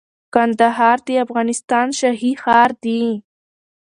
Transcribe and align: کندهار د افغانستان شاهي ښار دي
کندهار 0.35 0.97
د 1.07 1.09
افغانستان 1.25 1.87
شاهي 1.99 2.31
ښار 2.41 2.71
دي 2.83 3.01